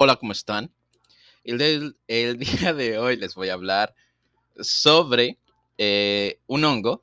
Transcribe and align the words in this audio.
Hola, 0.00 0.14
¿cómo 0.14 0.30
están? 0.30 0.72
El, 1.42 1.96
el 2.06 2.38
día 2.38 2.72
de 2.72 2.98
hoy 2.98 3.16
les 3.16 3.34
voy 3.34 3.48
a 3.48 3.54
hablar 3.54 3.96
sobre 4.60 5.40
eh, 5.76 6.38
un 6.46 6.64
hongo 6.64 7.02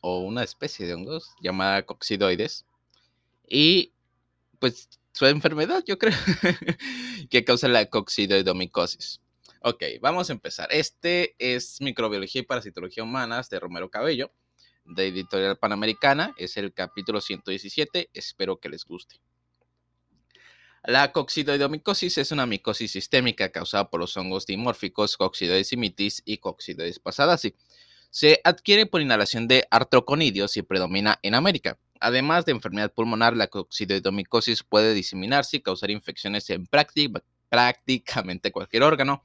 o 0.00 0.18
una 0.18 0.42
especie 0.42 0.84
de 0.84 0.94
hongos 0.94 1.36
llamada 1.40 1.86
coccidoides 1.86 2.66
y 3.48 3.92
pues 4.58 4.88
su 5.12 5.26
enfermedad, 5.26 5.84
yo 5.86 5.98
creo, 5.98 6.18
que 7.30 7.44
causa 7.44 7.68
la 7.68 7.86
coccidoidomicosis. 7.86 9.20
Ok, 9.60 9.84
vamos 10.00 10.28
a 10.28 10.32
empezar. 10.32 10.66
Este 10.72 11.36
es 11.38 11.80
Microbiología 11.80 12.40
y 12.40 12.44
Parasitología 12.44 13.04
Humanas 13.04 13.50
de 13.50 13.60
Romero 13.60 13.88
Cabello, 13.88 14.32
de 14.84 15.06
Editorial 15.06 15.58
Panamericana. 15.58 16.34
Es 16.36 16.56
el 16.56 16.72
capítulo 16.72 17.20
117. 17.20 18.10
Espero 18.12 18.58
que 18.58 18.68
les 18.68 18.84
guste. 18.84 19.20
La 20.84 21.12
coccidoidomicosis 21.12 22.18
es 22.18 22.32
una 22.32 22.44
micosis 22.44 22.90
sistémica 22.90 23.50
causada 23.50 23.88
por 23.88 24.00
los 24.00 24.16
hongos 24.16 24.46
dimórficos 24.46 25.16
Coccidoides 25.16 25.72
imitis 25.72 26.22
y 26.24 26.38
Coccidoides 26.38 26.98
pasadasi. 26.98 27.54
Se 28.10 28.40
adquiere 28.42 28.86
por 28.86 29.00
inhalación 29.00 29.46
de 29.46 29.64
artroconidios 29.70 30.56
y 30.56 30.62
predomina 30.62 31.20
en 31.22 31.34
América. 31.34 31.78
Además 32.00 32.46
de 32.46 32.52
enfermedad 32.52 32.92
pulmonar, 32.92 33.36
la 33.36 33.46
coccidoidomicosis 33.46 34.64
puede 34.64 34.92
diseminarse 34.92 35.58
y 35.58 35.60
causar 35.60 35.92
infecciones 35.92 36.50
en 36.50 36.66
prácti- 36.66 37.22
prácticamente 37.48 38.50
cualquier 38.50 38.82
órgano, 38.82 39.24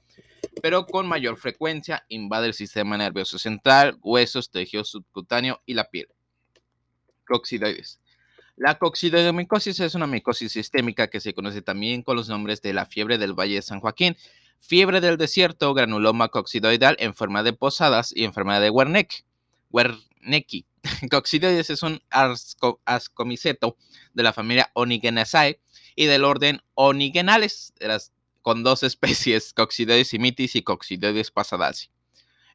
pero 0.62 0.86
con 0.86 1.08
mayor 1.08 1.38
frecuencia 1.38 2.06
invade 2.08 2.48
el 2.48 2.54
sistema 2.54 2.98
nervioso 2.98 3.40
central, 3.40 3.98
huesos, 4.04 4.52
tejido 4.52 4.84
subcutáneo 4.84 5.60
y 5.66 5.74
la 5.74 5.90
piel. 5.90 6.08
Coccidoides. 7.26 8.00
La 8.58 8.80
coccidoidomicosis 8.80 9.80
es 9.82 9.94
una 9.94 10.08
micosis 10.08 10.52
sistémica 10.54 11.10
que 11.12 11.20
se 11.20 11.36
conoce 11.36 11.62
también 11.62 12.02
con 12.02 12.16
los 12.16 12.28
nombres 12.28 12.60
de 12.64 12.74
la 12.74 12.88
fiebre 12.88 13.20
del 13.20 13.34
Valle 13.40 13.54
de 13.54 13.62
San 13.62 13.80
Joaquín, 13.80 14.18
fiebre 14.60 15.00
del 15.00 15.18
desierto, 15.18 15.76
granuloma 15.76 16.30
coccidoidal, 16.30 16.98
enfermedad 17.00 17.44
de 17.44 17.54
posadas 17.54 18.12
y 18.16 18.24
enfermedad 18.24 18.60
de 18.60 18.72
Wernicke. 18.72 19.26
Wernicke. 19.70 20.66
Coccidioides 21.12 21.70
es 21.70 21.84
un 21.84 22.02
asco- 22.10 22.80
ascomiceto 22.86 23.78
de 24.16 24.24
la 24.24 24.34
familia 24.34 24.72
Onigenaceae 24.74 25.62
y 25.96 26.06
del 26.08 26.24
orden 26.24 26.60
Onigenales, 26.74 27.76
con 28.42 28.64
dos 28.64 28.82
especies, 28.84 29.54
Coccidioides 29.54 30.16
imitis 30.16 30.56
y 30.56 30.64
Coccidioides 30.64 31.30
pasadasi. 31.30 31.92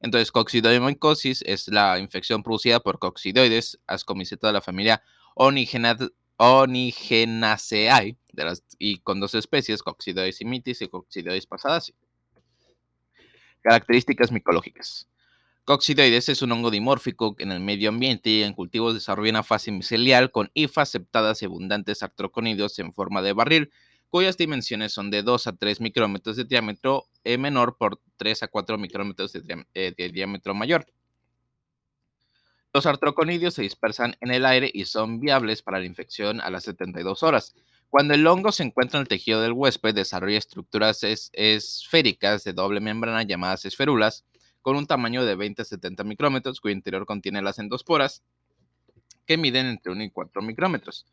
Entonces, 0.00 0.32
coccidoidomicosis 0.32 1.42
es 1.46 1.68
la 1.68 2.00
infección 2.00 2.42
producida 2.42 2.80
por 2.80 2.98
coccidioides, 2.98 3.78
ascomiceto 3.86 4.48
de 4.48 4.52
la 4.52 4.60
familia 4.60 5.00
Onigenaceae, 5.34 8.16
de 8.32 8.44
las, 8.44 8.64
y 8.78 8.98
con 8.98 9.20
dos 9.20 9.34
especies, 9.34 9.82
Coccidioides 9.82 10.40
imitis 10.40 10.82
y 10.82 10.88
Coccidioides 10.88 11.46
pasadasi. 11.46 11.94
Características 13.62 14.32
micológicas. 14.32 15.08
Coccidioides 15.64 16.28
es 16.28 16.42
un 16.42 16.50
hongo 16.50 16.72
dimórfico 16.72 17.36
en 17.38 17.52
el 17.52 17.60
medio 17.60 17.90
ambiente 17.90 18.30
y 18.30 18.42
en 18.42 18.52
cultivos 18.52 18.94
desarrolla 18.94 19.30
una 19.30 19.42
fase 19.44 19.70
micelial 19.70 20.32
con 20.32 20.50
hifas 20.54 20.88
septadas 20.88 21.40
y 21.40 21.44
abundantes 21.44 22.02
artroconidios 22.02 22.76
en 22.80 22.92
forma 22.92 23.22
de 23.22 23.32
barril, 23.32 23.70
cuyas 24.10 24.36
dimensiones 24.36 24.92
son 24.92 25.12
de 25.12 25.22
2 25.22 25.46
a 25.46 25.52
3 25.52 25.80
micrómetros 25.80 26.36
de 26.36 26.44
diámetro 26.44 27.04
eh, 27.22 27.38
menor 27.38 27.76
por 27.78 28.00
3 28.16 28.42
a 28.42 28.48
4 28.48 28.76
micrómetros 28.76 29.36
eh, 29.36 29.94
de 29.96 30.08
diámetro 30.08 30.52
mayor. 30.52 30.84
Los 32.74 32.86
artroconidios 32.86 33.54
se 33.54 33.62
dispersan 33.62 34.16
en 34.20 34.30
el 34.30 34.46
aire 34.46 34.70
y 34.72 34.86
son 34.86 35.20
viables 35.20 35.62
para 35.62 35.78
la 35.78 35.84
infección 35.84 36.40
a 36.40 36.50
las 36.50 36.64
72 36.64 37.22
horas. 37.22 37.54
Cuando 37.90 38.14
el 38.14 38.26
hongo 38.26 38.50
se 38.52 38.62
encuentra 38.62 38.98
en 38.98 39.02
el 39.02 39.08
tejido 39.08 39.42
del 39.42 39.52
huésped, 39.52 39.94
desarrolla 39.94 40.38
estructuras 40.38 41.02
es- 41.04 41.28
esféricas 41.34 42.44
de 42.44 42.54
doble 42.54 42.80
membrana 42.80 43.22
llamadas 43.24 43.66
esferulas, 43.66 44.24
con 44.62 44.76
un 44.76 44.86
tamaño 44.86 45.24
de 45.24 45.34
20 45.34 45.62
a 45.62 45.64
70 45.66 46.04
micrómetros, 46.04 46.60
cuyo 46.60 46.74
interior 46.74 47.04
contiene 47.04 47.42
las 47.42 47.58
endosporas, 47.58 48.22
que 49.26 49.36
miden 49.36 49.66
entre 49.66 49.92
1 49.92 50.04
y 50.04 50.10
4 50.10 50.40
micrómetros. 50.40 51.04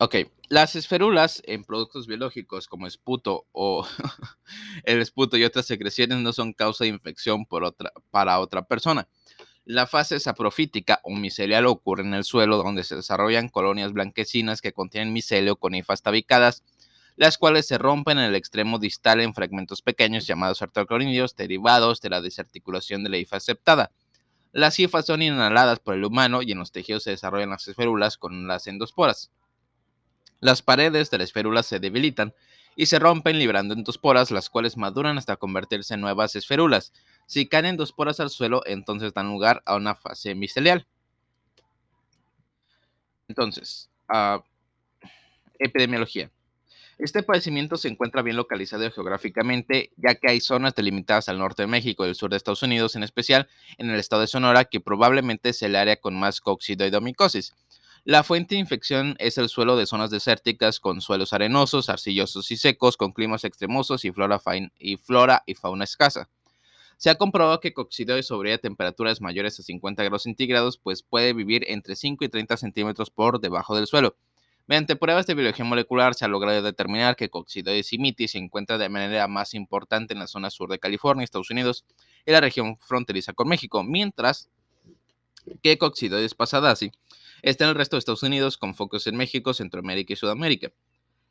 Ok, 0.00 0.14
las 0.48 0.76
esferulas 0.76 1.42
en 1.44 1.64
productos 1.64 2.06
biológicos 2.06 2.68
como 2.68 2.86
esputo 2.86 3.46
o 3.50 3.84
el 4.84 5.00
esputo 5.00 5.36
y 5.36 5.42
otras 5.42 5.66
secreciones 5.66 6.18
no 6.18 6.32
son 6.32 6.52
causa 6.52 6.84
de 6.84 6.90
infección 6.90 7.46
por 7.46 7.64
otra, 7.64 7.90
para 8.12 8.38
otra 8.38 8.62
persona. 8.62 9.08
La 9.64 9.88
fase 9.88 10.20
saprofítica 10.20 11.00
o 11.02 11.10
micelial 11.16 11.66
ocurre 11.66 12.04
en 12.04 12.14
el 12.14 12.22
suelo 12.22 12.58
donde 12.58 12.84
se 12.84 12.94
desarrollan 12.94 13.48
colonias 13.48 13.92
blanquecinas 13.92 14.62
que 14.62 14.72
contienen 14.72 15.12
micelio 15.12 15.56
con 15.56 15.74
hifas 15.74 16.00
tabicadas, 16.00 16.62
las 17.16 17.36
cuales 17.36 17.66
se 17.66 17.76
rompen 17.76 18.18
en 18.18 18.26
el 18.26 18.36
extremo 18.36 18.78
distal 18.78 19.20
en 19.20 19.34
fragmentos 19.34 19.82
pequeños 19.82 20.28
llamados 20.28 20.62
artroconidios 20.62 21.34
derivados 21.34 22.00
de 22.00 22.10
la 22.10 22.20
desarticulación 22.20 23.02
de 23.02 23.10
la 23.10 23.18
hifa 23.18 23.38
aceptada. 23.38 23.90
Las 24.52 24.78
hifas 24.78 25.06
son 25.06 25.22
inhaladas 25.22 25.80
por 25.80 25.96
el 25.96 26.04
humano 26.04 26.40
y 26.42 26.52
en 26.52 26.58
los 26.58 26.70
tejidos 26.70 27.02
se 27.02 27.10
desarrollan 27.10 27.50
las 27.50 27.66
esferulas 27.66 28.16
con 28.16 28.46
las 28.46 28.68
endosporas. 28.68 29.32
Las 30.40 30.62
paredes 30.62 31.10
de 31.10 31.18
la 31.18 31.24
esférula 31.24 31.62
se 31.62 31.80
debilitan 31.80 32.34
y 32.76 32.86
se 32.86 32.98
rompen 32.98 33.38
librando 33.38 33.74
endosporas, 33.74 34.30
las 34.30 34.50
cuales 34.50 34.76
maduran 34.76 35.18
hasta 35.18 35.36
convertirse 35.36 35.94
en 35.94 36.00
nuevas 36.00 36.36
esferulas. 36.36 36.92
Si 37.26 37.48
caen 37.48 37.66
endosporas 37.66 38.20
al 38.20 38.30
suelo, 38.30 38.62
entonces 38.66 39.12
dan 39.12 39.28
lugar 39.28 39.62
a 39.66 39.74
una 39.74 39.96
fase 39.96 40.34
micelial. 40.36 40.86
Entonces, 43.26 43.90
ah, 44.08 44.42
epidemiología. 45.58 46.30
Este 46.98 47.22
padecimiento 47.22 47.76
se 47.76 47.88
encuentra 47.88 48.22
bien 48.22 48.36
localizado 48.36 48.90
geográficamente, 48.90 49.92
ya 49.96 50.16
que 50.16 50.30
hay 50.30 50.40
zonas 50.40 50.74
delimitadas 50.74 51.28
al 51.28 51.38
norte 51.38 51.62
de 51.62 51.68
México 51.68 52.04
y 52.04 52.08
el 52.08 52.16
sur 52.16 52.30
de 52.30 52.36
Estados 52.36 52.62
Unidos, 52.64 52.96
en 52.96 53.04
especial 53.04 53.48
en 53.76 53.90
el 53.90 54.00
estado 54.00 54.22
de 54.22 54.26
Sonora, 54.26 54.64
que 54.64 54.80
probablemente 54.80 55.50
es 55.50 55.62
el 55.62 55.76
área 55.76 55.96
con 55.96 56.18
más 56.18 56.40
coccidoidomicosis. 56.40 57.54
La 58.04 58.22
fuente 58.22 58.54
de 58.54 58.60
infección 58.60 59.16
es 59.18 59.38
el 59.38 59.48
suelo 59.48 59.76
de 59.76 59.86
zonas 59.86 60.10
desérticas 60.10 60.80
con 60.80 61.00
suelos 61.00 61.32
arenosos, 61.32 61.88
arcillosos 61.88 62.50
y 62.50 62.56
secos, 62.56 62.96
con 62.96 63.12
climas 63.12 63.44
extremosos 63.44 64.04
y 64.04 64.12
flora, 64.12 64.40
y, 64.78 64.96
flora 64.96 65.42
y 65.46 65.54
fauna 65.54 65.84
escasa. 65.84 66.28
Se 66.96 67.10
ha 67.10 67.16
comprobado 67.16 67.60
que 67.60 67.74
coccidioides 67.74 68.26
sobrevive 68.26 68.54
a 68.54 68.58
temperaturas 68.58 69.20
mayores 69.20 69.58
a 69.60 69.62
50 69.62 70.02
grados 70.02 70.22
centígrados, 70.22 70.78
pues 70.78 71.02
puede 71.02 71.32
vivir 71.32 71.64
entre 71.68 71.96
5 71.96 72.24
y 72.24 72.28
30 72.28 72.56
centímetros 72.56 73.10
por 73.10 73.40
debajo 73.40 73.76
del 73.76 73.86
suelo. 73.86 74.16
Mediante 74.66 74.96
pruebas 74.96 75.26
de 75.26 75.34
biología 75.34 75.64
molecular 75.64 76.14
se 76.14 76.24
ha 76.24 76.28
logrado 76.28 76.60
determinar 76.60 77.16
que 77.16 77.30
Coccidioides 77.30 77.92
imitis 77.92 78.32
se 78.32 78.38
encuentra 78.38 78.78
de 78.78 78.88
manera 78.88 79.26
más 79.26 79.54
importante 79.54 80.12
en 80.12 80.20
la 80.20 80.26
zona 80.26 80.50
sur 80.50 80.70
de 80.70 80.78
California, 80.78 81.24
Estados 81.24 81.50
Unidos, 81.50 81.84
y 82.26 82.32
la 82.32 82.40
región 82.40 82.76
fronteriza 82.78 83.32
con 83.32 83.48
México, 83.48 83.82
mientras 83.82 84.48
que 85.62 85.78
Coccidioides 85.78 86.34
pasadasi 86.34 86.92
está 87.42 87.64
en 87.64 87.70
el 87.70 87.76
resto 87.76 87.96
de 87.96 87.98
Estados 87.98 88.22
Unidos 88.22 88.58
con 88.58 88.74
focos 88.74 89.06
en 89.06 89.16
México, 89.16 89.54
Centroamérica 89.54 90.12
y 90.12 90.16
Sudamérica. 90.16 90.70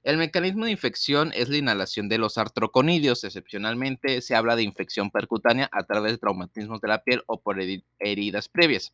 El 0.03 0.17
mecanismo 0.17 0.65
de 0.65 0.71
infección 0.71 1.31
es 1.35 1.49
la 1.49 1.57
inhalación 1.57 2.07
de 2.07 2.17
los 2.17 2.37
artroconidios. 2.37 3.23
Excepcionalmente 3.23 4.21
se 4.21 4.35
habla 4.35 4.55
de 4.55 4.63
infección 4.63 5.11
percutánea 5.11 5.69
a 5.73 5.83
través 5.83 6.13
de 6.13 6.17
traumatismos 6.17 6.79
de 6.79 6.87
la 6.87 7.03
piel 7.03 7.23
o 7.27 7.41
por 7.41 7.57
heri- 7.57 7.83
heridas 7.99 8.47
previas. 8.47 8.93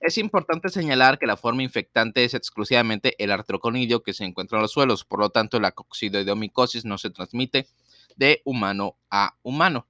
Es 0.00 0.18
importante 0.18 0.68
señalar 0.68 1.18
que 1.18 1.26
la 1.26 1.36
forma 1.36 1.62
infectante 1.62 2.24
es 2.24 2.34
exclusivamente 2.34 3.14
el 3.22 3.32
artroconidio 3.32 4.02
que 4.02 4.12
se 4.12 4.24
encuentra 4.24 4.58
en 4.58 4.62
los 4.62 4.72
suelos, 4.72 5.04
por 5.04 5.18
lo 5.18 5.30
tanto 5.30 5.58
la 5.58 5.72
coccidoidomicosis 5.72 6.84
no 6.84 6.98
se 6.98 7.10
transmite 7.10 7.66
de 8.14 8.42
humano 8.44 8.96
a 9.10 9.34
humano. 9.42 9.86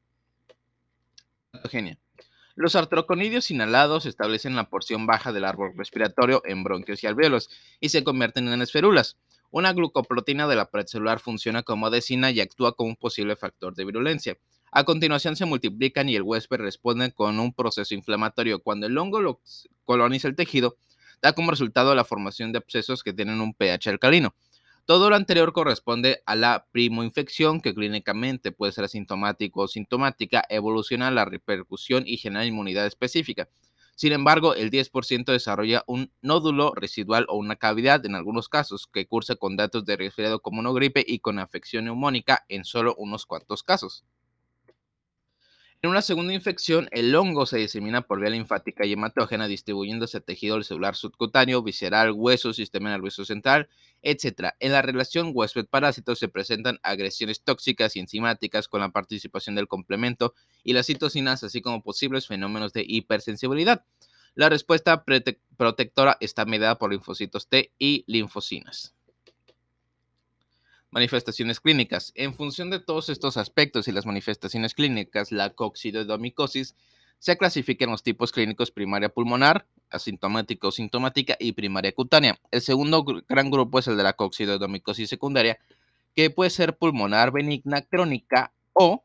Los 2.56 2.76
artroconidios 2.76 3.50
inhalados 3.50 4.06
establecen 4.06 4.54
la 4.54 4.68
porción 4.68 5.06
baja 5.06 5.32
del 5.32 5.44
árbol 5.44 5.72
respiratorio 5.76 6.40
en 6.44 6.62
bronquios 6.62 7.02
y 7.02 7.08
alvéolos 7.08 7.50
y 7.80 7.88
se 7.88 8.04
convierten 8.04 8.46
en 8.46 8.62
esferulas. 8.62 9.18
Una 9.50 9.72
glucoproteína 9.72 10.46
de 10.46 10.54
la 10.54 10.70
pared 10.70 10.86
celular 10.86 11.18
funciona 11.18 11.64
como 11.64 11.88
adesina 11.88 12.30
y 12.30 12.40
actúa 12.40 12.76
como 12.76 12.90
un 12.90 12.96
posible 12.96 13.34
factor 13.34 13.74
de 13.74 13.84
virulencia. 13.84 14.38
A 14.70 14.84
continuación 14.84 15.34
se 15.34 15.46
multiplican 15.46 16.08
y 16.08 16.14
el 16.14 16.22
huésped 16.22 16.58
responde 16.58 17.10
con 17.10 17.40
un 17.40 17.52
proceso 17.52 17.92
inflamatorio. 17.92 18.60
Cuando 18.60 18.86
el 18.86 18.96
hongo 18.98 19.20
lo 19.20 19.40
coloniza 19.84 20.28
el 20.28 20.36
tejido, 20.36 20.76
da 21.20 21.32
como 21.32 21.50
resultado 21.50 21.92
la 21.96 22.04
formación 22.04 22.52
de 22.52 22.58
abscesos 22.58 23.02
que 23.02 23.12
tienen 23.12 23.40
un 23.40 23.52
pH 23.54 23.90
alcalino. 23.90 24.32
Todo 24.86 25.10
lo 25.10 25.16
anterior 25.16 25.52
corresponde 25.52 26.22
a 26.24 26.34
la 26.36 26.66
primoinfección 26.72 27.60
que 27.60 27.74
clínicamente 27.74 28.50
puede 28.50 28.72
ser 28.72 28.84
asintomático 28.84 29.60
o 29.60 29.68
sintomática, 29.68 30.42
evoluciona 30.48 31.10
la 31.10 31.26
repercusión 31.26 32.04
y 32.06 32.16
genera 32.16 32.46
inmunidad 32.46 32.86
específica. 32.86 33.48
Sin 33.94 34.12
embargo, 34.12 34.54
el 34.54 34.70
10% 34.70 35.32
desarrolla 35.32 35.84
un 35.86 36.10
nódulo 36.22 36.72
residual 36.74 37.26
o 37.28 37.36
una 37.36 37.56
cavidad 37.56 38.04
en 38.06 38.14
algunos 38.14 38.48
casos 38.48 38.86
que 38.86 39.06
cursa 39.06 39.36
con 39.36 39.56
datos 39.56 39.84
de 39.84 39.96
resfriado 39.96 40.40
común 40.40 40.66
o 40.66 40.72
gripe 40.72 41.04
y 41.06 41.18
con 41.18 41.38
afección 41.38 41.84
neumónica 41.84 42.44
en 42.48 42.64
solo 42.64 42.94
unos 42.96 43.26
cuantos 43.26 43.62
casos. 43.62 44.04
En 45.84 45.90
una 45.90 46.00
segunda 46.00 46.32
infección, 46.32 46.88
el 46.92 47.14
hongo 47.14 47.44
se 47.44 47.58
disemina 47.58 48.00
por 48.00 48.18
vía 48.18 48.30
linfática 48.30 48.86
y 48.86 48.94
hematógena, 48.94 49.46
distribuyéndose 49.46 50.16
a 50.16 50.20
tejido 50.20 50.62
celular 50.62 50.96
subcutáneo, 50.96 51.62
visceral, 51.62 52.12
hueso, 52.12 52.54
sistema 52.54 52.88
nervioso 52.88 53.26
central, 53.26 53.68
etc. 54.00 54.54
En 54.60 54.72
la 54.72 54.80
relación 54.80 55.32
huésped-parásito 55.34 56.16
se 56.16 56.28
presentan 56.28 56.78
agresiones 56.82 57.42
tóxicas 57.42 57.96
y 57.96 58.00
enzimáticas 58.00 58.66
con 58.66 58.80
la 58.80 58.92
participación 58.92 59.56
del 59.56 59.68
complemento 59.68 60.32
y 60.62 60.72
las 60.72 60.86
citocinas, 60.86 61.44
así 61.44 61.60
como 61.60 61.82
posibles 61.82 62.26
fenómenos 62.26 62.72
de 62.72 62.86
hipersensibilidad. 62.88 63.84
La 64.34 64.48
respuesta 64.48 65.04
protectora 65.04 66.16
está 66.20 66.46
mediada 66.46 66.78
por 66.78 66.92
linfocitos 66.92 67.46
T 67.46 67.74
y 67.78 68.04
linfocinas. 68.06 68.93
Manifestaciones 70.94 71.58
clínicas. 71.58 72.12
En 72.14 72.36
función 72.36 72.70
de 72.70 72.78
todos 72.78 73.08
estos 73.08 73.36
aspectos 73.36 73.88
y 73.88 73.92
las 73.92 74.06
manifestaciones 74.06 74.74
clínicas, 74.74 75.32
la 75.32 75.50
coccidomicosis 75.50 76.76
se 77.18 77.36
clasifica 77.36 77.84
en 77.84 77.90
los 77.90 78.04
tipos 78.04 78.30
clínicos 78.30 78.70
primaria 78.70 79.08
pulmonar, 79.08 79.66
asintomática 79.90 80.68
o 80.68 80.70
sintomática 80.70 81.36
y 81.40 81.50
primaria 81.50 81.90
cutánea. 81.90 82.38
El 82.52 82.60
segundo 82.60 83.04
gran 83.28 83.50
grupo 83.50 83.80
es 83.80 83.88
el 83.88 83.96
de 83.96 84.04
la 84.04 84.12
coccidomicosis 84.12 85.10
secundaria, 85.10 85.58
que 86.14 86.30
puede 86.30 86.50
ser 86.50 86.76
pulmonar 86.76 87.32
benigna 87.32 87.82
crónica 87.82 88.52
o 88.72 89.02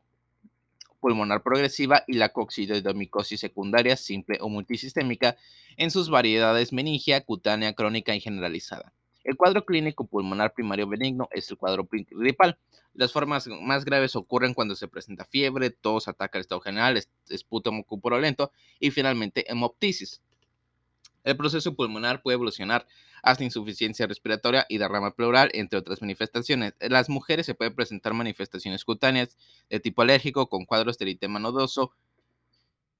pulmonar 1.00 1.42
progresiva 1.42 2.04
y 2.06 2.12
la 2.12 2.28
coccidomicosis 2.28 3.40
secundaria 3.40 3.96
simple 3.96 4.38
o 4.40 4.48
multisistémica 4.48 5.36
en 5.76 5.90
sus 5.90 6.08
variedades 6.08 6.72
meningia, 6.72 7.24
cutánea, 7.24 7.72
crónica 7.72 8.14
y 8.14 8.20
generalizada. 8.20 8.92
El 9.22 9.36
cuadro 9.36 9.64
clínico 9.64 10.06
pulmonar 10.06 10.54
primario 10.54 10.86
benigno 10.88 11.28
es 11.30 11.50
el 11.50 11.58
cuadro 11.58 11.84
principal. 11.84 12.58
Las 12.94 13.12
formas 13.12 13.46
más 13.46 13.84
graves 13.84 14.16
ocurren 14.16 14.54
cuando 14.54 14.74
se 14.74 14.88
presenta 14.88 15.24
fiebre, 15.24 15.70
tos, 15.70 16.08
ataque 16.08 16.38
al 16.38 16.42
estado 16.42 16.60
general, 16.60 17.00
esputo 17.28 17.70
lento 18.18 18.50
y 18.78 18.90
finalmente 18.90 19.50
hemoptisis. 19.50 20.22
El 21.22 21.36
proceso 21.36 21.74
pulmonar 21.74 22.22
puede 22.22 22.34
evolucionar 22.34 22.86
hasta 23.22 23.44
insuficiencia 23.44 24.06
respiratoria 24.06 24.64
y 24.68 24.78
derrama 24.78 25.14
pleural, 25.14 25.50
entre 25.52 25.78
otras 25.78 26.00
manifestaciones. 26.00 26.74
En 26.80 26.92
las 26.92 27.10
mujeres 27.10 27.44
se 27.44 27.54
pueden 27.54 27.74
presentar 27.74 28.14
manifestaciones 28.14 28.84
cutáneas 28.84 29.36
de 29.68 29.80
tipo 29.80 30.00
alérgico 30.00 30.48
con 30.48 30.64
cuadros 30.64 30.96
de 30.96 31.04
eritema 31.04 31.38
nodoso 31.38 31.92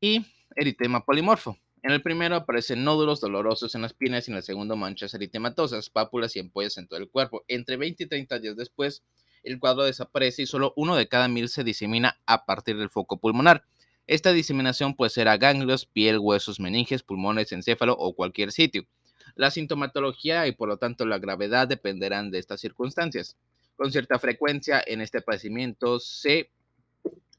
y 0.00 0.26
eritema 0.54 1.04
polimorfo. 1.04 1.56
En 1.82 1.92
el 1.92 2.02
primero 2.02 2.36
aparecen 2.36 2.84
nódulos 2.84 3.20
dolorosos 3.20 3.74
en 3.74 3.82
las 3.82 3.94
piernas 3.94 4.28
y 4.28 4.30
en 4.30 4.36
el 4.36 4.42
segundo 4.42 4.76
manchas 4.76 5.14
eritematosas, 5.14 5.88
pápulas 5.88 6.36
y 6.36 6.40
ampollas 6.40 6.76
en 6.76 6.86
todo 6.86 6.98
el 6.98 7.08
cuerpo. 7.08 7.42
Entre 7.48 7.76
20 7.76 8.04
y 8.04 8.06
30 8.06 8.38
días 8.38 8.56
después, 8.56 9.02
el 9.42 9.58
cuadro 9.58 9.84
desaparece 9.84 10.42
y 10.42 10.46
solo 10.46 10.74
uno 10.76 10.94
de 10.94 11.08
cada 11.08 11.28
mil 11.28 11.48
se 11.48 11.64
disemina 11.64 12.20
a 12.26 12.44
partir 12.44 12.76
del 12.76 12.90
foco 12.90 13.18
pulmonar. 13.18 13.64
Esta 14.06 14.32
diseminación 14.32 14.94
puede 14.94 15.10
ser 15.10 15.28
a 15.28 15.38
ganglios, 15.38 15.86
piel, 15.86 16.18
huesos, 16.18 16.60
meninges, 16.60 17.02
pulmones, 17.02 17.52
encéfalo 17.52 17.94
o 17.94 18.14
cualquier 18.14 18.52
sitio. 18.52 18.86
La 19.34 19.50
sintomatología 19.50 20.46
y 20.48 20.52
por 20.52 20.68
lo 20.68 20.76
tanto 20.76 21.06
la 21.06 21.18
gravedad 21.18 21.66
dependerán 21.66 22.30
de 22.30 22.40
estas 22.40 22.60
circunstancias. 22.60 23.36
Con 23.76 23.90
cierta 23.90 24.18
frecuencia 24.18 24.82
en 24.86 25.00
este 25.00 25.22
padecimiento 25.22 25.98
se 26.00 26.50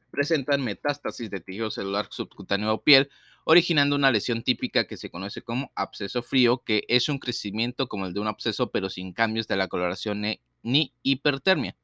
presentan 0.10 0.64
metástasis 0.64 1.30
de 1.30 1.40
tejido 1.40 1.70
celular 1.70 2.08
subcutáneo 2.10 2.74
o 2.74 2.82
piel, 2.82 3.10
originando 3.46 3.96
una 3.96 4.12
lesión 4.12 4.44
típica 4.44 4.86
que 4.86 4.98
se 4.98 5.10
conoce 5.10 5.42
como 5.42 5.72
absceso 5.76 6.22
frío, 6.22 6.64
que 6.64 6.84
es 6.88 7.10
un 7.10 7.20
crecimiento 7.20 7.88
como 7.88 8.06
el 8.06 8.14
de 8.14 8.20
un 8.20 8.28
absceso 8.28 8.72
pero 8.72 8.90
sin 8.90 9.14
cambios 9.14 9.48
de 9.48 9.58
la 9.58 9.68
coloración 9.68 10.24
ni 10.64 10.94
hipertermia. 11.04 11.76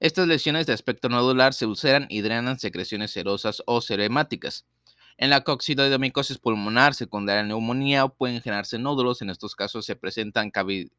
Estas 0.00 0.26
lesiones 0.26 0.66
de 0.66 0.72
aspecto 0.72 1.08
nodular 1.08 1.54
se 1.54 1.64
ulceran 1.64 2.06
y 2.08 2.22
drenan 2.22 2.58
secreciones 2.58 3.12
serosas 3.12 3.62
o 3.66 3.80
seremáticas. 3.80 4.66
En 5.16 5.30
la 5.30 5.42
coccidomicosis 5.42 6.38
pulmonar 6.38 6.94
secundaria 6.94 7.44
neumonía 7.44 8.08
pueden 8.08 8.40
generarse 8.40 8.78
nódulos, 8.78 9.22
en 9.22 9.30
estos 9.30 9.54
casos 9.54 9.86
se 9.86 9.94
presentan 9.94 10.50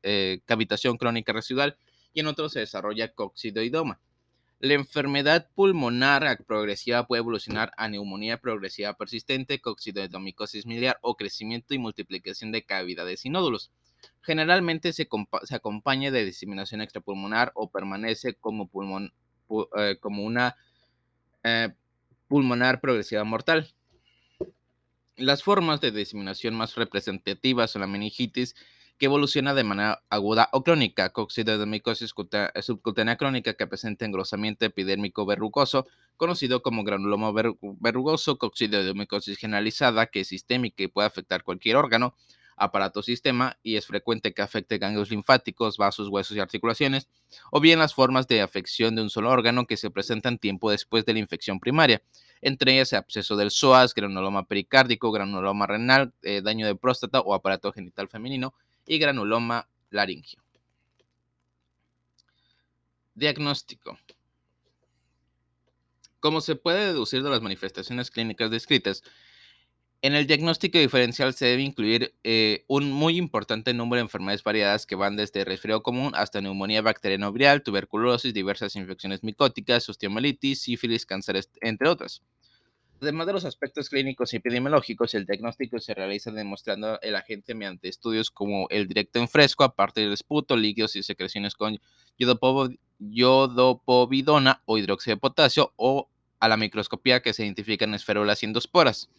eh, 0.03 0.39
cavitación 0.45 0.97
crónica 0.97 1.33
residual 1.33 1.75
y 2.13 2.21
en 2.21 2.27
otros 2.27 2.53
se 2.53 2.59
desarrolla 2.59 3.11
coccidoidoma. 3.13 3.99
La 4.63 4.75
enfermedad 4.75 5.49
pulmonar 5.55 6.41
progresiva 6.47 7.05
puede 7.05 7.19
evolucionar 7.19 7.73
a 7.75 7.89
neumonía 7.89 8.39
progresiva 8.39 8.93
persistente, 8.93 9.59
coccidomicosis 9.59 10.65
miliar 10.65 10.99
o 11.01 11.17
crecimiento 11.17 11.73
y 11.73 11.79
multiplicación 11.79 12.53
de 12.53 12.63
cavidades 12.63 13.25
y 13.25 13.29
nódulos. 13.29 13.73
Generalmente 14.21 14.93
se, 14.93 15.09
acompaña 15.51 16.11
de 16.11 16.23
diseminación 16.23 16.79
extrapulmonar 16.79 17.51
o 17.55 17.71
permanece 17.71 18.35
como, 18.35 18.69
eh, 19.75 19.99
una 20.01 20.55
eh, 21.43 21.73
pulmonar 22.29 22.79
progresiva 22.79 23.25
mortal. 23.25 23.67
Las 25.17 25.43
formas 25.43 25.81
de 25.81 25.91
diseminación 25.91 26.55
más 26.55 26.75
representativas 26.75 27.71
son 27.71 27.81
la 27.81 27.87
meningitis, 27.87 28.55
que 28.97 29.05
evoluciona 29.07 29.53
de 29.53 29.63
manera 29.63 30.03
aguda 30.09 30.49
o 30.51 30.63
crónica, 30.63 31.09
coccidomicosis 31.09 32.13
subcutánea 32.61 33.17
crónica 33.17 33.53
que 33.53 33.67
presenta 33.67 34.05
engrosamiento 34.05 34.65
epidérmico 34.65 35.25
verrugoso, 35.25 35.87
conocido 36.17 36.61
como 36.61 36.83
granuloma 36.83 37.31
verrugoso, 37.61 38.37
coccidomicosis 38.37 39.37
generalizada, 39.37 40.07
que 40.07 40.21
es 40.21 40.27
sistémica 40.29 40.83
y 40.83 40.87
puede 40.87 41.07
afectar 41.07 41.43
cualquier 41.43 41.75
órgano, 41.75 42.15
aparato 42.55 43.01
sistema 43.01 43.57
y 43.63 43.77
es 43.77 43.85
frecuente 43.85 44.33
que 44.33 44.41
afecte 44.41 44.77
ganglios 44.77 45.09
linfáticos, 45.09 45.77
vasos, 45.77 46.09
huesos 46.09 46.37
y 46.37 46.39
articulaciones, 46.39 47.07
o 47.51 47.59
bien 47.59 47.79
las 47.79 47.93
formas 47.93 48.27
de 48.27 48.41
afección 48.41 48.95
de 48.95 49.01
un 49.01 49.09
solo 49.09 49.29
órgano 49.31 49.65
que 49.65 49.77
se 49.77 49.89
presentan 49.89 50.37
tiempo 50.37 50.71
después 50.71 51.05
de 51.05 51.13
la 51.13 51.19
infección 51.19 51.59
primaria, 51.59 52.01
entre 52.41 52.73
ellas 52.73 52.93
absceso 52.93 53.35
del 53.35 53.51
psoas, 53.51 53.93
granuloma 53.93 54.45
pericárdico, 54.45 55.11
granuloma 55.11 55.67
renal, 55.67 56.13
eh, 56.21 56.41
daño 56.41 56.67
de 56.67 56.75
próstata 56.75 57.21
o 57.21 57.33
aparato 57.33 57.71
genital 57.71 58.07
femenino, 58.09 58.53
y 58.85 58.97
granuloma 58.99 59.67
laringio. 59.89 60.43
Diagnóstico. 63.15 63.97
Como 66.19 66.41
se 66.41 66.55
puede 66.55 66.87
deducir 66.87 67.21
de 67.21 67.29
las 67.29 67.41
manifestaciones 67.41 68.09
clínicas 68.09 68.49
descritas, 68.49 69.03
en 70.03 70.15
el 70.15 70.27
diagnóstico 70.27 70.77
diferencial 70.79 71.33
se 71.33 71.45
debe 71.45 71.61
incluir 71.61 72.13
eh, 72.25 72.65
un 72.67 72.91
muy 72.91 73.15
importante 73.15 73.73
número 73.73 73.99
de 73.99 74.01
enfermedades 74.01 74.43
variadas 74.43 74.85
que 74.85 74.95
van 74.95 75.15
desde 75.15 75.45
resfriado 75.45 75.81
común 75.81 76.11
hasta 76.13 76.41
neumonía 76.41 76.81
bacteriana 76.81 77.29
viral, 77.29 77.63
tuberculosis, 77.63 78.33
diversas 78.33 78.75
infecciones 78.75 79.23
micóticas, 79.23 79.87
osteomelitis, 79.87 80.61
sífilis, 80.61 81.05
cánceres, 81.05 81.49
entre 81.61 81.87
otras. 81.87 82.21
Además 83.03 83.27
de 83.27 83.33
los 83.33 83.43
aspectos 83.43 83.89
clínicos 83.89 84.33
y 84.33 84.37
epidemiológicos, 84.37 85.13
el 85.13 85.25
diagnóstico 85.25 85.77
se 85.77 85.93
realiza 85.93 86.31
demostrando 86.31 87.01
el 87.01 87.17
agente 87.17 87.53
mediante 87.53 87.89
estudios 87.89 88.31
como 88.31 88.69
el 88.69 88.87
directo 88.87 89.19
en 89.19 89.27
fresco 89.27 89.65
a 89.65 89.75
partir 89.75 90.05
del 90.05 90.13
esputo, 90.13 90.55
líquidos 90.55 90.95
y 90.95 91.03
secreciones 91.03 91.55
con 91.55 91.81
yodopovidona 92.17 94.61
o 94.63 94.77
hidróxido 94.77 95.17
de 95.17 95.19
potasio 95.19 95.73
o 95.75 96.07
a 96.39 96.47
la 96.47 96.55
microscopía 96.55 97.21
que 97.21 97.33
se 97.33 97.43
identifican 97.43 97.93
esferulas 97.93 98.41
y 98.41 98.45
endosporas. 98.45 99.09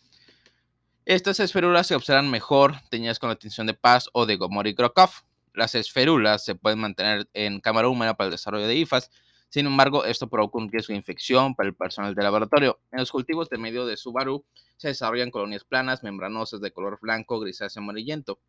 Estas 1.04 1.38
esferulas 1.38 1.86
se 1.86 1.94
observan 1.94 2.30
mejor 2.30 2.76
teñidas 2.88 3.18
con 3.18 3.28
la 3.28 3.36
tinción 3.36 3.66
de 3.66 3.74
Paz 3.74 4.08
o 4.14 4.24
de 4.24 4.36
Gomori 4.36 4.74
Krokov. 4.74 5.10
Las 5.52 5.74
esferulas 5.74 6.42
se 6.42 6.54
pueden 6.54 6.78
mantener 6.78 7.28
en 7.34 7.60
cámara 7.60 7.88
húmeda 7.88 8.14
para 8.14 8.28
el 8.28 8.32
desarrollo 8.32 8.66
de 8.66 8.76
IFAS 8.76 9.10
sin 9.54 9.66
embargo, 9.66 10.04
esto 10.04 10.28
provoca 10.28 10.58
un 10.58 10.68
riesgo 10.68 10.90
de 10.90 10.96
infección 10.96 11.54
para 11.54 11.68
el 11.68 11.76
personal 11.76 12.12
del 12.12 12.24
laboratorio. 12.24 12.80
En 12.90 12.98
los 12.98 13.12
cultivos 13.12 13.48
de 13.48 13.56
medio 13.56 13.86
de 13.86 13.96
Subaru 13.96 14.44
se 14.76 14.88
desarrollan 14.88 15.30
colonias 15.30 15.62
planas, 15.62 16.02
membranosas 16.02 16.60
de 16.60 16.72
color 16.72 16.98
blanco, 17.00 17.38
grisáceo 17.38 17.80
amarillento. 17.80 18.40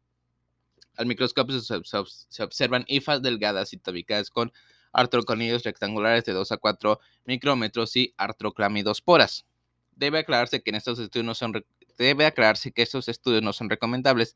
Al 0.97 1.05
microscopio 1.05 1.59
se, 1.59 2.41
observan 2.41 2.85
hifas 2.87 3.21
delgadas 3.21 3.71
y 3.71 3.77
tabicadas 3.77 4.31
con 4.31 4.51
artroconidos 4.93 5.61
rectangulares 5.61 6.25
de 6.25 6.33
2 6.33 6.51
a 6.53 6.57
4 6.57 6.99
micrómetros 7.25 7.95
y 7.97 8.15
artroclamidosporas. 8.17 9.45
Debe 9.95 10.17
aclararse 10.17 10.63
que 10.63 10.71
son 10.79 11.63
debe 11.99 12.25
aclararse 12.25 12.71
que 12.71 12.81
estos 12.81 13.09
estudios 13.09 13.43
no 13.43 13.53
son 13.53 13.69
recomendables 13.69 14.35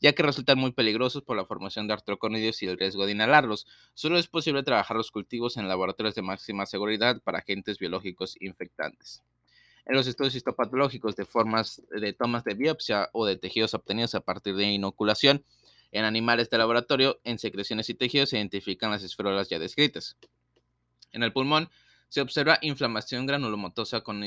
ya 0.00 0.14
que 0.14 0.22
resultan 0.22 0.58
muy 0.58 0.72
peligrosos 0.72 1.22
por 1.22 1.36
la 1.36 1.44
formación 1.44 1.86
de 1.86 1.92
artroconidios 1.92 2.62
y 2.62 2.66
el 2.66 2.78
riesgo 2.78 3.04
de 3.04 3.12
inhalarlos. 3.12 3.66
Solo 3.94 4.18
es 4.18 4.28
posible 4.28 4.62
trabajar 4.62 4.96
los 4.96 5.10
cultivos 5.10 5.56
en 5.56 5.68
laboratorios 5.68 6.14
de 6.14 6.22
máxima 6.22 6.66
seguridad 6.66 7.20
para 7.22 7.38
agentes 7.38 7.78
biológicos 7.78 8.36
infectantes. 8.40 9.22
En 9.84 9.96
los 9.96 10.06
estudios 10.06 10.34
histopatológicos 10.34 11.16
de 11.16 11.26
formas 11.26 11.82
de 11.90 12.12
tomas 12.12 12.44
de 12.44 12.54
biopsia 12.54 13.10
o 13.12 13.26
de 13.26 13.36
tejidos 13.36 13.74
obtenidos 13.74 14.14
a 14.14 14.20
partir 14.20 14.54
de 14.54 14.72
inoculación 14.72 15.44
en 15.92 16.04
animales 16.04 16.48
de 16.48 16.58
laboratorio, 16.58 17.20
en 17.24 17.38
secreciones 17.38 17.90
y 17.90 17.94
tejidos 17.94 18.30
se 18.30 18.36
identifican 18.36 18.90
las 18.90 19.02
esferolas 19.02 19.48
ya 19.48 19.58
descritas. 19.58 20.16
En 21.12 21.22
el 21.22 21.32
pulmón 21.32 21.68
se 22.08 22.20
observa 22.20 22.58
inflamación 22.62 23.26
granulomatosa 23.26 24.00
con 24.02 24.22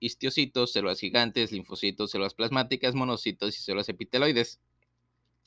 histiocitos, 0.00 0.72
células 0.72 1.00
gigantes, 1.00 1.52
linfocitos, 1.52 2.10
células 2.10 2.34
plasmáticas, 2.34 2.94
monocitos 2.94 3.56
y 3.56 3.60
células 3.60 3.88
epiteloides 3.88 4.60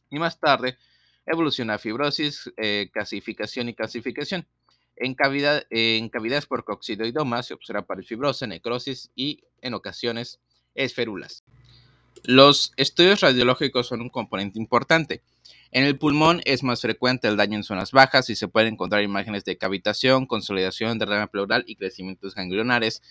y 0.09 0.19
más 0.19 0.39
tarde 0.39 0.77
evoluciona 1.25 1.75
a 1.75 1.77
fibrosis, 1.77 2.51
eh, 2.57 2.89
casificación 2.93 3.69
y 3.69 3.73
calcificación. 3.73 4.47
En, 4.95 5.13
cavidades 5.13 6.45
por 6.47 6.63
coccidiodoma 6.63 7.43
se 7.43 7.53
observa 7.53 7.83
parafibrosa, 7.83 8.47
necrosis 8.47 9.11
y, 9.15 9.43
en 9.61 9.75
ocasiones, 9.75 10.39
esferulas. 10.73 11.43
Los 12.23 12.73
estudios 12.77 13.21
radiológicos 13.21 13.87
son 13.87 14.01
un 14.01 14.09
componente 14.09 14.57
importante. 14.57 15.21
En 15.71 15.83
el 15.83 15.99
pulmón 15.99 16.41
es 16.45 16.63
más 16.63 16.81
frecuente 16.81 17.27
el 17.27 17.37
daño 17.37 17.57
en 17.57 17.63
zonas 17.63 17.91
bajas 17.91 18.29
y 18.31 18.35
se 18.35 18.47
pueden 18.47 18.73
encontrar 18.73 19.03
imágenes 19.03 19.45
de 19.45 19.57
cavitación, 19.57 20.25
consolidación 20.25 20.97
de 20.97 21.05
rama 21.05 21.27
pleural 21.27 21.63
y 21.67 21.75
crecimientos 21.75 22.33
ganglionares. 22.33 23.03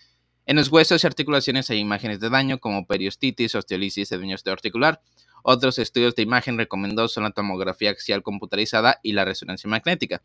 En 0.49 0.55
los 0.55 0.71
huesos 0.71 1.03
y 1.03 1.07
articulaciones 1.09 1.71
hay 1.71 1.79
imágenes 1.79 2.21
de 2.21 2.31
daño 2.31 2.61
como 2.61 2.87
periostitis, 2.87 3.57
osteolisis 3.57 4.11
daño 4.11 4.37
osteoarticular. 4.37 5.03
Otros 5.43 5.81
estudios 5.81 6.15
de 6.15 6.23
imagen 6.23 6.57
recomendados 6.57 7.13
son 7.13 7.25
la 7.25 7.33
tomografía 7.33 7.91
axial 7.91 8.23
computarizada 8.23 9.01
y 9.03 9.13
la 9.13 9.25
resonancia 9.25 9.69
magnética. 9.69 10.23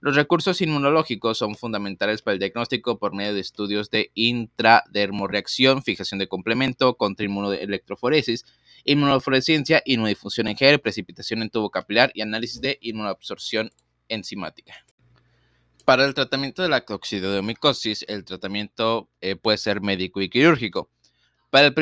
Los 0.00 0.16
recursos 0.16 0.60
inmunológicos 0.60 1.38
son 1.38 1.54
fundamentales 1.54 2.20
para 2.20 2.32
el 2.32 2.40
diagnóstico 2.40 2.98
por 2.98 3.14
medio 3.14 3.32
de 3.32 3.40
estudios 3.40 3.90
de 3.90 4.10
intradermorreacción, 4.14 5.84
fijación 5.84 6.18
de 6.18 6.26
complemento, 6.26 6.96
contrainmunoelectroforesis, 6.96 8.46
inmunofluorescencia, 8.84 9.82
inmunodifusión 9.84 10.48
en 10.48 10.56
gel, 10.56 10.80
precipitación 10.80 11.42
en 11.42 11.50
tubo 11.50 11.70
capilar 11.70 12.10
y 12.14 12.22
análisis 12.22 12.60
de 12.60 12.78
inmunoabsorción 12.80 13.70
enzimática. 14.08 14.74
Para 15.90 16.04
el 16.04 16.14
tratamiento 16.14 16.62
de 16.62 16.68
la 16.68 16.84
coccidiomicosis, 16.84 18.04
el 18.06 18.24
tratamiento 18.24 19.10
eh, 19.20 19.34
puede 19.34 19.58
ser 19.58 19.80
médico 19.80 20.20
y 20.20 20.30
quirúrgico. 20.30 20.88
Para 21.50 21.66
el, 21.66 21.74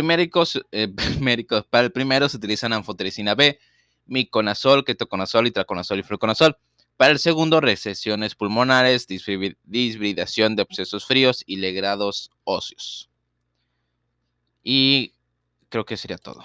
eh, 0.73 0.89
para 1.71 1.85
el 1.85 1.93
primero 1.93 2.27
se 2.31 2.39
utilizan 2.39 2.73
anfotericina 2.73 3.35
B, 3.35 3.59
miconazol, 4.07 4.87
ketoconazol, 4.87 5.49
itraconazol 5.49 5.99
y 5.99 6.03
fluconazol. 6.05 6.57
Para 6.97 7.13
el 7.13 7.19
segundo, 7.19 7.61
recesiones 7.61 8.35
pulmonares, 8.35 9.07
disbridación 9.07 10.57
de 10.57 10.63
obsesos 10.63 11.05
fríos 11.05 11.45
y 11.45 11.57
legrados 11.57 12.31
óseos. 12.45 13.11
Y 14.63 15.13
creo 15.69 15.85
que 15.85 15.99
sería 15.99 16.17
todo. 16.17 16.43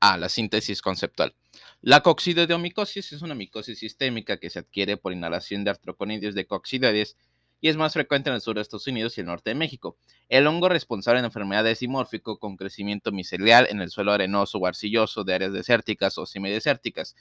Ah, 0.00 0.18
la 0.18 0.28
síntesis 0.28 0.82
conceptual. 0.82 1.34
La 1.80 2.02
coccidiomicosis 2.02 3.12
es 3.12 3.22
una 3.22 3.36
micosis 3.36 3.78
sistémica 3.78 4.38
que 4.38 4.50
se 4.50 4.58
adquiere 4.58 4.96
por 4.96 5.12
inhalación 5.12 5.62
de 5.62 5.70
artroconidios 5.70 6.34
de 6.34 6.44
coccidioides 6.44 7.16
y 7.60 7.68
es 7.68 7.76
más 7.76 7.92
frecuente 7.92 8.30
en 8.30 8.34
el 8.34 8.40
sur 8.40 8.56
de 8.56 8.62
Estados 8.62 8.88
Unidos 8.88 9.16
y 9.16 9.20
el 9.20 9.28
norte 9.28 9.50
de 9.50 9.54
México. 9.54 9.96
El 10.28 10.48
hongo 10.48 10.68
responsable 10.68 11.18
de 11.18 11.22
la 11.22 11.28
enfermedad 11.28 11.66
es 11.68 11.78
dimórfico 11.78 12.38
con 12.40 12.56
crecimiento 12.56 13.12
micelial 13.12 13.68
en 13.70 13.80
el 13.80 13.90
suelo 13.90 14.10
arenoso 14.10 14.58
o 14.58 14.66
arcilloso 14.66 15.22
de 15.22 15.34
áreas 15.34 15.52
desérticas 15.52 16.18
o 16.18 16.26
semidesérticas 16.26 17.14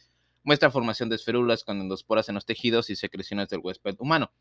Muestra 0.48 0.72
formación 0.72 1.10
de 1.10 1.18
esferulas 1.18 1.66
con 1.66 1.82
endosporas 1.82 2.30
en 2.30 2.36
los 2.36 2.46
tejidos 2.46 2.90
y 2.90 2.96
secreciones 2.96 3.50
del 3.50 3.60
huésped 3.62 3.96
humano. 4.00 4.32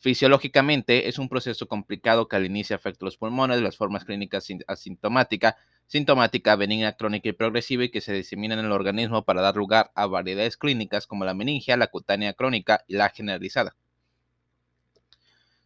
Fisiológicamente 0.00 1.08
es 1.08 1.18
un 1.18 1.28
proceso 1.28 1.66
complicado 1.66 2.28
que 2.28 2.36
al 2.36 2.46
inicio 2.46 2.76
afecta 2.76 3.04
los 3.04 3.16
pulmones, 3.16 3.60
las 3.60 3.76
formas 3.76 4.04
clínicas 4.04 4.46
asintomática, 4.68 5.56
sintomática, 5.88 6.54
benigna, 6.54 6.92
crónica 6.92 7.28
y 7.28 7.32
progresiva 7.32 7.82
y 7.82 7.90
que 7.90 8.00
se 8.00 8.12
diseminan 8.12 8.60
en 8.60 8.66
el 8.66 8.72
organismo 8.72 9.24
para 9.24 9.42
dar 9.42 9.56
lugar 9.56 9.90
a 9.96 10.06
variedades 10.06 10.56
clínicas 10.56 11.08
como 11.08 11.24
la 11.24 11.34
meningia, 11.34 11.76
la 11.76 11.88
cutánea 11.88 12.32
crónica 12.34 12.84
y 12.86 12.94
la 12.94 13.08
generalizada. 13.08 13.74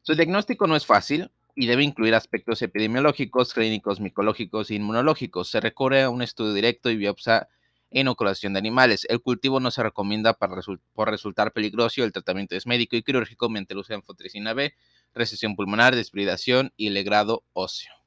Su 0.00 0.14
diagnóstico 0.14 0.66
no 0.66 0.76
es 0.76 0.86
fácil 0.86 1.30
y 1.54 1.66
debe 1.66 1.84
incluir 1.84 2.14
aspectos 2.14 2.62
epidemiológicos, 2.62 3.52
clínicos, 3.52 4.00
micológicos 4.00 4.70
e 4.70 4.74
inmunológicos. 4.76 5.50
Se 5.50 5.60
recurre 5.60 6.02
a 6.02 6.10
un 6.10 6.22
estudio 6.22 6.54
directo 6.54 6.88
y 6.88 6.96
biopsia 6.96 7.48
inoculación 7.92 8.52
de 8.52 8.58
animales. 8.58 9.06
El 9.08 9.20
cultivo 9.20 9.60
no 9.60 9.70
se 9.70 9.82
recomienda 9.82 10.34
para 10.34 10.60
por 10.94 11.10
resultar 11.10 11.52
peligroso 11.52 12.02
el 12.04 12.12
tratamiento 12.12 12.56
es 12.56 12.66
médico 12.66 12.96
y 12.96 13.02
quirúrgico 13.02 13.48
mediante 13.48 13.74
el 13.74 13.80
uso 13.80 13.92
de 13.92 13.96
B, 14.54 14.74
recesión 15.14 15.56
pulmonar, 15.56 15.94
desbridación 15.94 16.72
y 16.76 16.90
legrado 16.90 17.44
óseo. 17.52 18.01